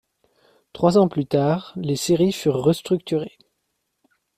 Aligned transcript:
Trois 0.73 0.97
ans 0.97 1.07
plus 1.07 1.27
tard, 1.27 1.73
les 1.75 1.95
séries 1.95 2.31
furent 2.31 2.55
restructurées. 2.55 3.37